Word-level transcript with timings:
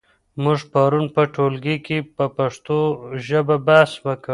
موږ 0.43 0.59
پرون 0.71 1.05
په 1.15 1.23
ټولګي 1.33 1.77
کې 1.85 1.97
په 2.15 2.25
پښتو 2.37 2.79
ژبه 3.25 3.55
بحث 3.67 3.91
وکړ. 4.05 4.29